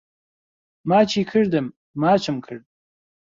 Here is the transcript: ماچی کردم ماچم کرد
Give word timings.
ماچی 0.89 1.21
کردم 1.31 1.65
ماچم 2.01 2.37
کرد 2.45 2.63